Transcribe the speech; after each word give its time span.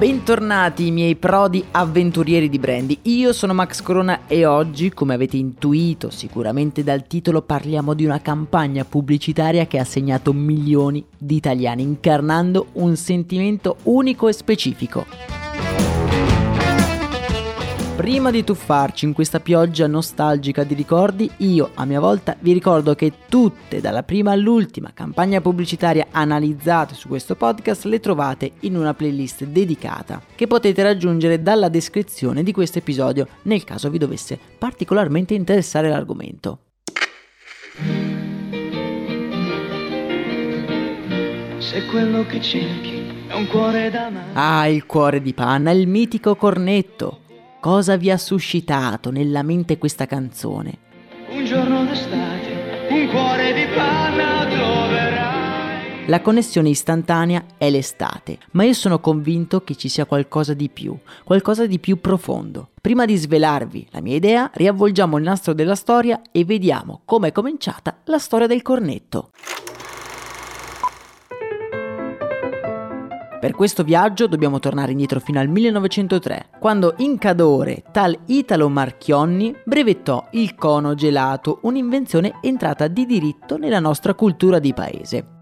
Bentornati 0.00 0.90
miei 0.90 1.14
prodi 1.14 1.62
avventurieri 1.72 2.48
di 2.48 2.58
Brandy, 2.58 3.00
io 3.02 3.34
sono 3.34 3.52
Max 3.52 3.82
Corona 3.82 4.20
e 4.26 4.46
oggi, 4.46 4.88
come 4.88 5.12
avete 5.12 5.36
intuito 5.36 6.08
sicuramente 6.08 6.82
dal 6.82 7.06
titolo, 7.06 7.42
parliamo 7.42 7.92
di 7.92 8.06
una 8.06 8.22
campagna 8.22 8.86
pubblicitaria 8.86 9.66
che 9.66 9.78
ha 9.78 9.84
segnato 9.84 10.32
milioni 10.32 11.04
di 11.18 11.36
italiani, 11.36 11.82
incarnando 11.82 12.68
un 12.72 12.96
sentimento 12.96 13.76
unico 13.82 14.26
e 14.28 14.32
specifico. 14.32 15.04
Prima 18.00 18.30
di 18.30 18.44
tuffarci 18.44 19.04
in 19.04 19.12
questa 19.12 19.40
pioggia 19.40 19.86
nostalgica 19.86 20.64
di 20.64 20.72
ricordi, 20.72 21.30
io 21.36 21.72
a 21.74 21.84
mia 21.84 22.00
volta 22.00 22.34
vi 22.40 22.54
ricordo 22.54 22.94
che 22.94 23.12
tutte, 23.28 23.82
dalla 23.82 24.02
prima 24.04 24.32
all'ultima 24.32 24.92
campagna 24.94 25.42
pubblicitaria 25.42 26.06
analizzate 26.10 26.94
su 26.94 27.08
questo 27.08 27.34
podcast, 27.34 27.84
le 27.84 28.00
trovate 28.00 28.52
in 28.60 28.76
una 28.76 28.94
playlist 28.94 29.44
dedicata 29.44 30.22
che 30.34 30.46
potete 30.46 30.82
raggiungere 30.82 31.42
dalla 31.42 31.68
descrizione 31.68 32.42
di 32.42 32.52
questo 32.52 32.78
episodio 32.78 33.28
nel 33.42 33.64
caso 33.64 33.90
vi 33.90 33.98
dovesse 33.98 34.38
particolarmente 34.56 35.34
interessare 35.34 35.90
l'argomento. 35.90 36.60
Se 41.58 41.84
quello 41.84 42.24
che 42.24 42.40
cerchi 42.40 43.26
è 43.26 43.34
un 43.34 43.46
cuore 43.46 43.90
da 43.90 44.08
mano. 44.08 44.30
Ah, 44.32 44.66
il 44.68 44.86
cuore 44.86 45.20
di 45.20 45.34
panna, 45.34 45.70
il 45.70 45.86
mitico 45.86 46.34
cornetto 46.34 47.28
Cosa 47.60 47.96
vi 47.96 48.10
ha 48.10 48.16
suscitato 48.16 49.10
nella 49.10 49.42
mente 49.42 49.76
questa 49.76 50.06
canzone? 50.06 50.78
Un 51.28 51.44
giorno 51.44 51.84
d'estate, 51.84 52.86
un 52.88 53.06
cuore 53.10 53.52
di 53.52 53.66
panna 53.74 54.46
troverai. 54.46 56.06
La 56.06 56.22
connessione 56.22 56.70
istantanea 56.70 57.44
è 57.58 57.68
l'estate, 57.68 58.38
ma 58.52 58.64
io 58.64 58.72
sono 58.72 58.98
convinto 58.98 59.62
che 59.62 59.76
ci 59.76 59.90
sia 59.90 60.06
qualcosa 60.06 60.54
di 60.54 60.70
più, 60.70 60.96
qualcosa 61.22 61.66
di 61.66 61.78
più 61.78 62.00
profondo. 62.00 62.70
Prima 62.80 63.04
di 63.04 63.16
svelarvi 63.16 63.88
la 63.90 64.00
mia 64.00 64.16
idea, 64.16 64.50
riavvolgiamo 64.54 65.18
il 65.18 65.24
nastro 65.24 65.52
della 65.52 65.74
storia 65.74 66.22
e 66.32 66.46
vediamo 66.46 67.02
come 67.04 67.28
è 67.28 67.32
cominciata 67.32 67.98
la 68.04 68.18
storia 68.18 68.46
del 68.46 68.62
cornetto. 68.62 69.32
Per 73.40 73.52
questo 73.52 73.84
viaggio 73.84 74.26
dobbiamo 74.26 74.58
tornare 74.58 74.90
indietro 74.90 75.18
fino 75.18 75.40
al 75.40 75.48
1903, 75.48 76.50
quando 76.58 76.92
in 76.98 77.16
Cadore 77.16 77.84
tal 77.90 78.14
Italo 78.26 78.68
Marchionni 78.68 79.56
brevettò 79.64 80.28
il 80.32 80.54
cono 80.54 80.94
gelato, 80.94 81.60
un'invenzione 81.62 82.34
entrata 82.42 82.86
di 82.86 83.06
diritto 83.06 83.56
nella 83.56 83.80
nostra 83.80 84.12
cultura 84.12 84.58
di 84.58 84.74
paese. 84.74 85.38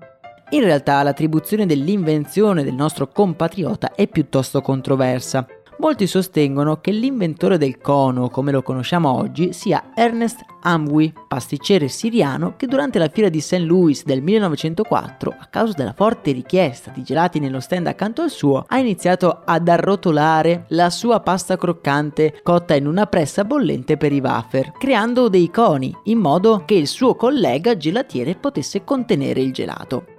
In 0.50 0.60
realtà 0.62 1.02
l'attribuzione 1.02 1.66
dell'invenzione 1.66 2.62
del 2.62 2.72
nostro 2.72 3.08
compatriota 3.08 3.92
è 3.94 4.06
piuttosto 4.06 4.62
controversa. 4.62 5.44
Molti 5.80 6.08
sostengono 6.08 6.80
che 6.80 6.90
l'inventore 6.90 7.56
del 7.56 7.78
cono, 7.78 8.30
come 8.30 8.50
lo 8.50 8.62
conosciamo 8.62 9.14
oggi, 9.14 9.52
sia 9.52 9.92
Ernest 9.94 10.40
Amwi, 10.62 11.12
pasticcere 11.28 11.86
siriano 11.86 12.56
che 12.56 12.66
durante 12.66 12.98
la 12.98 13.08
fiera 13.08 13.28
di 13.28 13.40
St. 13.40 13.58
Louis 13.60 14.02
del 14.04 14.20
1904, 14.20 15.36
a 15.38 15.46
causa 15.46 15.74
della 15.74 15.92
forte 15.92 16.32
richiesta 16.32 16.90
di 16.92 17.04
gelati 17.04 17.38
nello 17.38 17.60
stand 17.60 17.86
accanto 17.86 18.22
al 18.22 18.30
suo, 18.30 18.64
ha 18.66 18.78
iniziato 18.78 19.42
ad 19.44 19.68
arrotolare 19.68 20.64
la 20.70 20.90
sua 20.90 21.20
pasta 21.20 21.56
croccante 21.56 22.40
cotta 22.42 22.74
in 22.74 22.88
una 22.88 23.06
pressa 23.06 23.44
bollente 23.44 23.96
per 23.96 24.12
i 24.12 24.18
wafer, 24.18 24.72
creando 24.72 25.28
dei 25.28 25.48
coni 25.48 25.96
in 26.04 26.18
modo 26.18 26.64
che 26.66 26.74
il 26.74 26.88
suo 26.88 27.14
collega 27.14 27.76
gelatiere 27.76 28.34
potesse 28.34 28.82
contenere 28.82 29.40
il 29.40 29.52
gelato. 29.52 30.17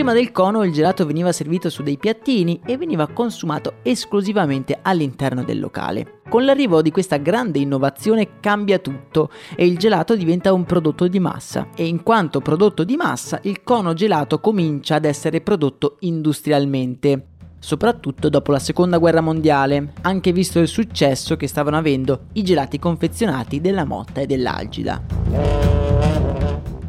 Prima 0.00 0.14
del 0.14 0.32
cono 0.32 0.64
il 0.64 0.72
gelato 0.72 1.04
veniva 1.04 1.30
servito 1.30 1.68
su 1.68 1.82
dei 1.82 1.98
piattini 1.98 2.58
e 2.64 2.78
veniva 2.78 3.06
consumato 3.06 3.74
esclusivamente 3.82 4.78
all'interno 4.80 5.44
del 5.44 5.60
locale. 5.60 6.22
Con 6.26 6.46
l'arrivo 6.46 6.80
di 6.80 6.90
questa 6.90 7.18
grande 7.18 7.58
innovazione 7.58 8.40
cambia 8.40 8.78
tutto 8.78 9.28
e 9.54 9.66
il 9.66 9.76
gelato 9.76 10.16
diventa 10.16 10.54
un 10.54 10.64
prodotto 10.64 11.06
di 11.06 11.20
massa 11.20 11.68
e 11.76 11.86
in 11.86 12.02
quanto 12.02 12.40
prodotto 12.40 12.82
di 12.82 12.96
massa 12.96 13.40
il 13.42 13.62
cono 13.62 13.92
gelato 13.92 14.40
comincia 14.40 14.94
ad 14.94 15.04
essere 15.04 15.42
prodotto 15.42 15.96
industrialmente 15.98 17.26
soprattutto 17.58 18.30
dopo 18.30 18.52
la 18.52 18.58
seconda 18.58 18.96
guerra 18.96 19.20
mondiale, 19.20 19.92
anche 20.00 20.32
visto 20.32 20.60
il 20.60 20.68
successo 20.68 21.36
che 21.36 21.46
stavano 21.46 21.76
avendo 21.76 22.28
i 22.32 22.42
gelati 22.42 22.78
confezionati 22.78 23.60
della 23.60 23.84
Motta 23.84 24.22
e 24.22 24.26
dell'Algida. 24.26 25.99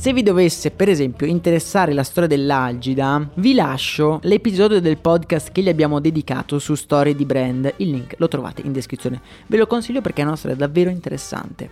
Se 0.02 0.14
vi 0.14 0.24
dovesse 0.24 0.72
per 0.72 0.90
esempio 0.90 1.28
interessare 1.28 1.94
la 1.94 2.02
storia 2.02 2.28
dell'Algida, 2.28 3.30
vi 3.36 3.54
lascio 3.54 4.20
l'episodio 4.24 4.82
del 4.82 4.98
podcast 4.98 5.52
che 5.52 5.62
gli 5.62 5.70
abbiamo 5.70 6.00
dedicato 6.00 6.58
su 6.58 6.74
storie 6.74 7.14
di 7.14 7.24
brand, 7.24 7.72
il 7.78 7.92
link 7.92 8.16
lo 8.18 8.28
trovate 8.28 8.64
in 8.66 8.72
descrizione. 8.72 9.22
Ve 9.46 9.58
lo 9.58 9.68
consiglio 9.68 10.02
perché 10.02 10.24
è 10.24 10.26
una 10.26 10.36
storia 10.36 10.58
davvero 10.58 10.90
interessante. 10.90 11.70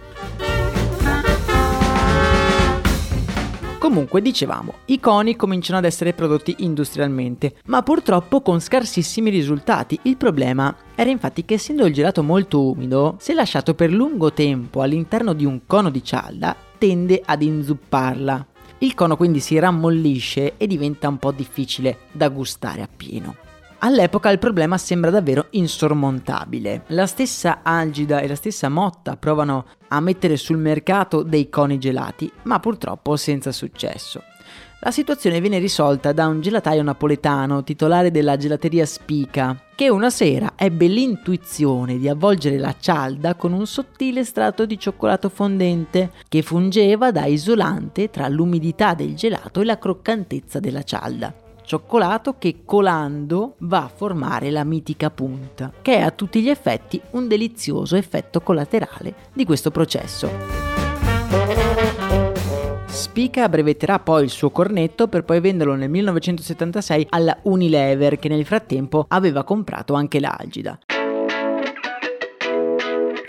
Comunque 3.80 4.22
dicevamo, 4.22 4.76
i 4.86 5.00
coni 5.00 5.36
cominciano 5.36 5.80
ad 5.80 5.86
essere 5.86 6.14
prodotti 6.14 6.54
industrialmente, 6.60 7.56
ma 7.66 7.82
purtroppo 7.82 8.42
con 8.42 8.62
scarsissimi 8.62 9.32
risultati. 9.32 9.98
Il 10.04 10.18
problema 10.18 10.76
era 10.94 11.10
infatti 11.10 11.46
che 11.46 11.56
essendo 11.56 11.88
il 11.88 11.94
gelato 11.94 12.22
molto 12.22 12.70
umido, 12.70 13.16
se 13.18 13.34
lasciato 13.34 13.74
per 13.74 13.92
lungo 13.92 14.32
tempo 14.34 14.84
all'interno 14.84 15.34
di 15.34 15.46
un 15.46 15.62
cono 15.66 15.90
di 15.90 16.04
cialda, 16.04 16.56
tende 16.80 17.22
ad 17.24 17.44
inzupparla. 17.44 18.48
Il 18.80 18.96
cono 18.96 19.16
quindi 19.16 19.40
si 19.40 19.60
rammollisce 19.60 20.54
e 20.58 20.66
diventa 20.66 21.08
un 21.08 21.18
po' 21.18 21.32
difficile 21.32 22.00
da 22.12 22.30
gustare 22.30 22.82
appieno. 22.82 23.36
All'epoca 23.80 24.30
il 24.30 24.40
problema 24.40 24.78
sembra 24.78 25.12
davvero 25.12 25.48
insormontabile. 25.52 26.84
La 26.88 27.06
stessa 27.06 27.60
Algida 27.62 28.20
e 28.20 28.28
la 28.28 28.36
stessa 28.36 28.68
Motta 28.70 29.16
provano 29.16 29.66
a 29.90 30.00
mettere 30.00 30.36
sul 30.38 30.58
mercato 30.58 31.24
dei 31.24 31.50
coni 31.50 31.78
gelati, 31.78 32.32
ma 32.44 32.60
purtroppo 32.60 33.16
senza 33.16 33.52
successo. 33.52 34.24
La 34.82 34.92
situazione 34.92 35.42
viene 35.42 35.60
risolta 35.60 36.14
da 36.14 36.28
un 36.28 36.42
gelataio 36.42 36.84
napoletano, 36.84 37.64
titolare 37.64 38.12
della 38.12 38.38
gelateria 38.38 38.86
Spica, 38.86 39.58
che 39.80 39.88
una 39.88 40.10
sera 40.10 40.56
ebbe 40.58 40.88
l'intuizione 40.88 41.98
di 41.98 42.10
avvolgere 42.10 42.58
la 42.58 42.76
cialda 42.78 43.36
con 43.36 43.54
un 43.54 43.66
sottile 43.66 44.26
strato 44.26 44.66
di 44.66 44.78
cioccolato 44.78 45.30
fondente 45.30 46.12
che 46.28 46.42
fungeva 46.42 47.14
da 47.14 47.24
isolante 47.24 48.10
tra 48.10 48.28
l'umidità 48.28 48.94
del 48.94 49.16
gelato 49.16 49.62
e 49.62 49.64
la 49.64 49.78
croccantezza 49.78 50.60
della 50.60 50.84
cialda 50.84 51.34
cioccolato 51.64 52.36
che 52.38 52.64
colando 52.66 53.54
va 53.60 53.84
a 53.84 53.92
formare 53.94 54.50
la 54.50 54.66
mitica 54.66 55.12
punta, 55.12 55.72
che 55.82 55.98
è 55.98 56.02
a 56.02 56.10
tutti 56.10 56.42
gli 56.42 56.50
effetti 56.50 57.00
un 57.12 57.28
delizioso 57.28 57.96
effetto 57.96 58.42
collaterale 58.42 59.14
di 59.32 59.46
questo 59.46 59.70
processo. 59.70 60.79
Spica 63.00 63.48
brevetterà 63.48 63.98
poi 64.00 64.26
il 64.26 64.30
suo 64.30 64.50
cornetto 64.50 65.08
per 65.08 65.24
poi 65.24 65.40
venderlo 65.40 65.74
nel 65.74 65.90
1976 65.90 67.08
alla 67.12 67.40
Unilever 67.44 68.20
che 68.20 68.28
nel 68.28 68.46
frattempo 68.46 69.06
aveva 69.08 69.46
comprato 69.46 69.94
anche 69.94 70.20
l'Algida. 70.20 70.78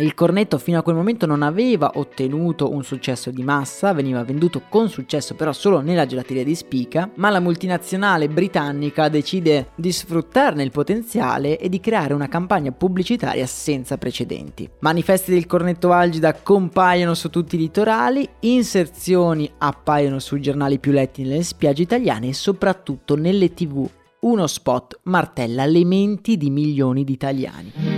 Il 0.00 0.14
cornetto 0.14 0.56
fino 0.56 0.78
a 0.78 0.82
quel 0.82 0.96
momento 0.96 1.26
non 1.26 1.42
aveva 1.42 1.92
ottenuto 1.96 2.72
un 2.72 2.82
successo 2.82 3.30
di 3.30 3.42
massa, 3.42 3.92
veniva 3.92 4.24
venduto 4.24 4.62
con 4.66 4.88
successo 4.88 5.34
però 5.34 5.52
solo 5.52 5.80
nella 5.80 6.06
gelateria 6.06 6.42
di 6.42 6.54
Spica, 6.54 7.10
ma 7.16 7.28
la 7.28 7.38
multinazionale 7.38 8.30
britannica 8.30 9.10
decide 9.10 9.72
di 9.74 9.92
sfruttarne 9.92 10.62
il 10.62 10.70
potenziale 10.70 11.58
e 11.58 11.68
di 11.68 11.80
creare 11.80 12.14
una 12.14 12.28
campagna 12.28 12.72
pubblicitaria 12.72 13.44
senza 13.44 13.98
precedenti. 13.98 14.70
Manifesti 14.78 15.32
del 15.32 15.44
cornetto 15.44 15.92
algida 15.92 16.32
compaiono 16.32 17.12
su 17.12 17.28
tutti 17.28 17.56
i 17.56 17.58
litorali, 17.58 18.26
inserzioni 18.40 19.52
appaiono 19.58 20.18
sui 20.18 20.40
giornali 20.40 20.78
più 20.78 20.92
letti 20.92 21.24
nelle 21.24 21.42
spiagge 21.42 21.82
italiane 21.82 22.28
e 22.28 22.32
soprattutto 22.32 23.16
nelle 23.16 23.52
tv. 23.52 23.86
Uno 24.20 24.46
spot 24.46 25.00
martella 25.04 25.66
le 25.66 25.84
menti 25.84 26.38
di 26.38 26.48
milioni 26.48 27.04
di 27.04 27.12
italiani. 27.12 27.89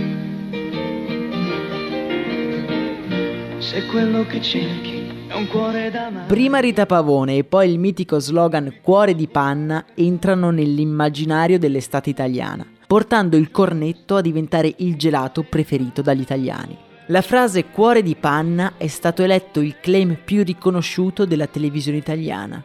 Se 3.63 3.85
quello 3.85 4.25
che 4.25 4.41
cerchi 4.41 5.09
è 5.25 5.33
un 5.33 5.47
cuore 5.47 5.89
da 5.89 6.09
mare. 6.09 6.27
Prima 6.27 6.59
Rita 6.59 6.85
Pavone 6.85 7.37
e 7.37 7.43
poi 7.45 7.71
il 7.71 7.79
mitico 7.79 8.19
slogan 8.19 8.79
Cuore 8.81 9.15
di 9.15 9.27
panna 9.27 9.85
entrano 9.95 10.51
nell'immaginario 10.51 11.57
dell'estate 11.57 12.09
italiana, 12.09 12.67
portando 12.85 13.37
il 13.37 13.51
cornetto 13.51 14.17
a 14.17 14.21
diventare 14.21 14.73
il 14.79 14.97
gelato 14.97 15.43
preferito 15.43 16.01
dagli 16.01 16.19
italiani. 16.19 16.77
La 17.07 17.21
frase 17.21 17.65
cuore 17.67 18.03
di 18.03 18.15
panna 18.15 18.73
è 18.75 18.87
stato 18.87 19.23
eletto 19.23 19.61
il 19.61 19.77
claim 19.79 20.17
più 20.23 20.43
riconosciuto 20.43 21.25
della 21.25 21.47
televisione 21.47 21.99
italiana, 21.99 22.61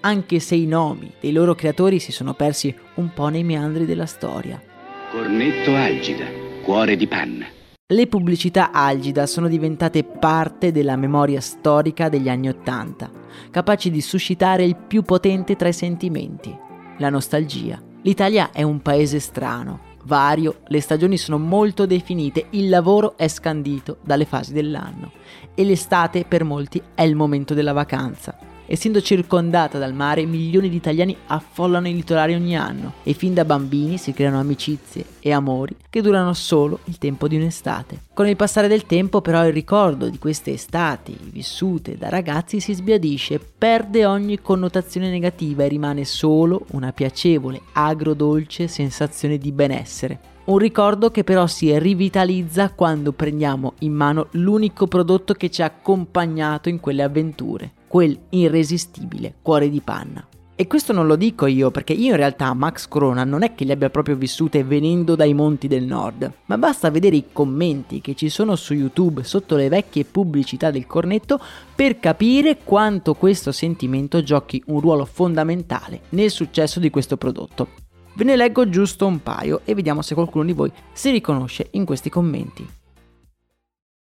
anche 0.00 0.38
se 0.38 0.54
i 0.54 0.66
nomi 0.66 1.12
dei 1.20 1.32
loro 1.32 1.56
creatori 1.56 1.98
si 1.98 2.12
sono 2.12 2.34
persi 2.34 2.72
un 2.94 3.12
po' 3.12 3.26
nei 3.26 3.42
meandri 3.42 3.86
della 3.86 4.06
storia. 4.06 4.62
Cornetto 5.10 5.74
Algida, 5.74 6.26
cuore 6.62 6.96
di 6.96 7.08
panna. 7.08 7.56
Le 7.90 8.06
pubblicità 8.06 8.70
algida 8.70 9.24
sono 9.24 9.48
diventate 9.48 10.04
parte 10.04 10.72
della 10.72 10.96
memoria 10.96 11.40
storica 11.40 12.10
degli 12.10 12.28
anni 12.28 12.50
Ottanta, 12.50 13.10
capaci 13.50 13.90
di 13.90 14.02
suscitare 14.02 14.62
il 14.62 14.76
più 14.76 15.00
potente 15.00 15.56
tra 15.56 15.68
i 15.68 15.72
sentimenti, 15.72 16.54
la 16.98 17.08
nostalgia. 17.08 17.82
L'Italia 18.02 18.50
è 18.52 18.62
un 18.62 18.82
paese 18.82 19.20
strano, 19.20 19.80
vario, 20.04 20.60
le 20.66 20.82
stagioni 20.82 21.16
sono 21.16 21.38
molto 21.38 21.86
definite, 21.86 22.48
il 22.50 22.68
lavoro 22.68 23.16
è 23.16 23.26
scandito 23.26 24.00
dalle 24.04 24.26
fasi 24.26 24.52
dell'anno 24.52 25.12
e 25.54 25.64
l'estate 25.64 26.26
per 26.26 26.44
molti 26.44 26.82
è 26.94 27.04
il 27.04 27.16
momento 27.16 27.54
della 27.54 27.72
vacanza. 27.72 28.36
Essendo 28.70 29.00
circondata 29.00 29.78
dal 29.78 29.94
mare, 29.94 30.26
milioni 30.26 30.68
di 30.68 30.76
italiani 30.76 31.16
affollano 31.28 31.88
i 31.88 31.94
litorali 31.94 32.34
ogni 32.34 32.54
anno 32.54 32.96
e 33.02 33.14
fin 33.14 33.32
da 33.32 33.46
bambini 33.46 33.96
si 33.96 34.12
creano 34.12 34.40
amicizie 34.40 35.06
e 35.20 35.32
amori 35.32 35.74
che 35.88 36.02
durano 36.02 36.34
solo 36.34 36.80
il 36.84 36.98
tempo 36.98 37.28
di 37.28 37.36
un'estate. 37.36 38.00
Con 38.12 38.28
il 38.28 38.36
passare 38.36 38.68
del 38.68 38.84
tempo 38.84 39.22
però 39.22 39.46
il 39.46 39.54
ricordo 39.54 40.10
di 40.10 40.18
queste 40.18 40.52
estati 40.52 41.16
vissute 41.18 41.96
da 41.96 42.10
ragazzi 42.10 42.60
si 42.60 42.74
sbiadisce, 42.74 43.40
perde 43.40 44.04
ogni 44.04 44.38
connotazione 44.42 45.08
negativa 45.08 45.64
e 45.64 45.68
rimane 45.68 46.04
solo 46.04 46.66
una 46.72 46.92
piacevole, 46.92 47.62
agrodolce 47.72 48.68
sensazione 48.68 49.38
di 49.38 49.50
benessere. 49.50 50.20
Un 50.44 50.58
ricordo 50.58 51.10
che 51.10 51.24
però 51.24 51.46
si 51.46 51.78
rivitalizza 51.78 52.70
quando 52.70 53.12
prendiamo 53.12 53.74
in 53.78 53.94
mano 53.94 54.26
l'unico 54.32 54.86
prodotto 54.86 55.32
che 55.32 55.50
ci 55.50 55.62
ha 55.62 55.66
accompagnato 55.66 56.68
in 56.68 56.80
quelle 56.80 57.02
avventure 57.02 57.72
quel 57.88 58.16
irresistibile 58.28 59.34
cuore 59.42 59.68
di 59.70 59.80
panna. 59.80 60.26
E 60.60 60.66
questo 60.66 60.92
non 60.92 61.06
lo 61.06 61.14
dico 61.14 61.46
io 61.46 61.70
perché 61.70 61.92
io 61.92 62.10
in 62.10 62.16
realtà 62.16 62.52
Max 62.52 62.88
Corona 62.88 63.22
non 63.22 63.44
è 63.44 63.54
che 63.54 63.64
le 63.64 63.74
abbia 63.74 63.90
proprio 63.90 64.16
vissute 64.16 64.64
venendo 64.64 65.14
dai 65.14 65.32
monti 65.32 65.68
del 65.68 65.84
nord, 65.84 66.32
ma 66.46 66.58
basta 66.58 66.90
vedere 66.90 67.14
i 67.14 67.26
commenti 67.32 68.00
che 68.00 68.16
ci 68.16 68.28
sono 68.28 68.56
su 68.56 68.74
YouTube 68.74 69.22
sotto 69.22 69.54
le 69.54 69.68
vecchie 69.68 70.04
pubblicità 70.04 70.72
del 70.72 70.84
cornetto 70.84 71.40
per 71.76 72.00
capire 72.00 72.58
quanto 72.64 73.14
questo 73.14 73.52
sentimento 73.52 74.20
giochi 74.20 74.60
un 74.66 74.80
ruolo 74.80 75.04
fondamentale 75.04 76.00
nel 76.08 76.32
successo 76.32 76.80
di 76.80 76.90
questo 76.90 77.16
prodotto. 77.16 77.68
Ve 78.14 78.24
ne 78.24 78.34
leggo 78.34 78.68
giusto 78.68 79.06
un 79.06 79.22
paio 79.22 79.60
e 79.64 79.76
vediamo 79.76 80.02
se 80.02 80.14
qualcuno 80.14 80.44
di 80.44 80.54
voi 80.54 80.72
si 80.92 81.12
riconosce 81.12 81.68
in 81.70 81.84
questi 81.84 82.10
commenti. 82.10 82.68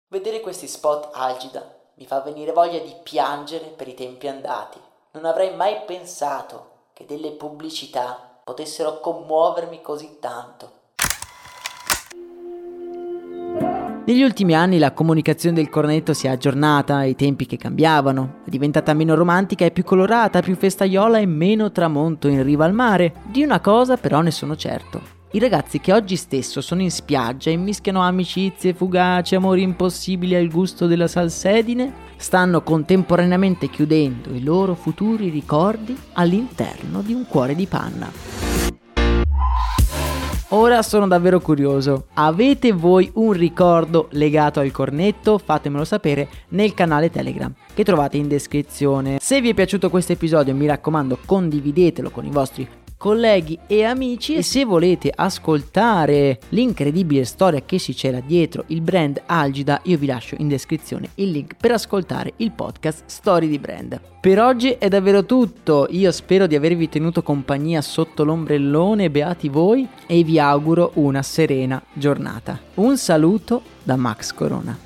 Vedere 0.08 0.40
questi 0.40 0.66
spot 0.66 1.10
algida 1.12 1.75
mi 1.98 2.04
fa 2.04 2.20
venire 2.20 2.52
voglia 2.52 2.78
di 2.78 2.94
piangere 3.02 3.72
per 3.74 3.88
i 3.88 3.94
tempi 3.94 4.28
andati. 4.28 4.78
Non 5.12 5.24
avrei 5.24 5.56
mai 5.56 5.76
pensato 5.86 6.72
che 6.92 7.06
delle 7.06 7.30
pubblicità 7.30 8.38
potessero 8.44 9.00
commuovermi 9.00 9.80
così 9.80 10.18
tanto. 10.20 10.72
Negli 14.04 14.22
ultimi 14.22 14.54
anni 14.54 14.78
la 14.78 14.92
comunicazione 14.92 15.56
del 15.56 15.70
cornetto 15.70 16.12
si 16.12 16.26
è 16.26 16.30
aggiornata 16.30 16.96
ai 16.96 17.16
tempi 17.16 17.46
che 17.46 17.56
cambiavano, 17.56 18.42
è 18.44 18.50
diventata 18.50 18.92
meno 18.92 19.14
romantica 19.14 19.64
e 19.64 19.72
più 19.72 19.82
colorata, 19.82 20.42
più 20.42 20.54
festaiola 20.54 21.18
e 21.18 21.26
meno 21.26 21.72
tramonto 21.72 22.28
in 22.28 22.42
riva 22.44 22.66
al 22.66 22.74
mare. 22.74 23.14
Di 23.24 23.42
una 23.42 23.60
cosa 23.60 23.96
però 23.96 24.20
ne 24.20 24.30
sono 24.30 24.54
certo. 24.54 25.15
I 25.36 25.38
ragazzi 25.38 25.80
che 25.80 25.92
oggi 25.92 26.16
stesso 26.16 26.62
sono 26.62 26.80
in 26.80 26.90
spiaggia 26.90 27.50
e 27.50 27.56
mischiano 27.56 28.00
amicizie 28.00 28.72
fugaci, 28.72 29.34
amori 29.34 29.60
impossibili 29.60 30.34
al 30.34 30.48
gusto 30.48 30.86
della 30.86 31.08
salsedine, 31.08 31.92
stanno 32.16 32.62
contemporaneamente 32.62 33.68
chiudendo 33.68 34.30
i 34.30 34.42
loro 34.42 34.74
futuri 34.74 35.28
ricordi 35.28 35.94
all'interno 36.14 37.02
di 37.02 37.12
un 37.12 37.26
cuore 37.26 37.54
di 37.54 37.66
panna. 37.66 38.10
Ora 40.50 40.80
sono 40.80 41.06
davvero 41.06 41.40
curioso. 41.40 42.06
Avete 42.14 42.72
voi 42.72 43.10
un 43.16 43.32
ricordo 43.32 44.08
legato 44.12 44.60
al 44.60 44.70
cornetto? 44.70 45.36
Fatemelo 45.36 45.84
sapere 45.84 46.28
nel 46.50 46.72
canale 46.72 47.10
Telegram 47.10 47.52
che 47.74 47.84
trovate 47.84 48.16
in 48.16 48.26
descrizione. 48.26 49.18
Se 49.20 49.42
vi 49.42 49.50
è 49.50 49.54
piaciuto 49.54 49.90
questo 49.90 50.12
episodio 50.12 50.54
mi 50.54 50.64
raccomando 50.64 51.18
condividetelo 51.26 52.08
con 52.08 52.24
i 52.24 52.30
vostri 52.30 52.66
colleghi 52.96 53.58
e 53.66 53.84
amici 53.84 54.34
e 54.34 54.42
se 54.42 54.64
volete 54.64 55.12
ascoltare 55.14 56.38
l'incredibile 56.50 57.24
storia 57.24 57.62
che 57.64 57.78
si 57.78 57.94
c'era 57.94 58.20
dietro 58.20 58.64
il 58.68 58.80
brand 58.80 59.22
Algida 59.26 59.80
io 59.84 59.98
vi 59.98 60.06
lascio 60.06 60.34
in 60.38 60.48
descrizione 60.48 61.10
il 61.16 61.30
link 61.30 61.54
per 61.56 61.72
ascoltare 61.72 62.32
il 62.36 62.52
podcast 62.52 63.04
Story 63.06 63.48
di 63.48 63.58
Brand. 63.58 64.00
Per 64.20 64.40
oggi 64.40 64.70
è 64.70 64.88
davvero 64.88 65.24
tutto, 65.24 65.86
io 65.90 66.10
spero 66.10 66.46
di 66.46 66.56
avervi 66.56 66.88
tenuto 66.88 67.22
compagnia 67.22 67.80
sotto 67.80 68.24
l'ombrellone, 68.24 69.10
beati 69.10 69.48
voi 69.48 69.86
e 70.06 70.24
vi 70.24 70.40
auguro 70.40 70.90
una 70.94 71.22
serena 71.22 71.80
giornata. 71.92 72.58
Un 72.74 72.98
saluto 72.98 73.62
da 73.84 73.94
Max 73.94 74.32
Corona. 74.32 74.85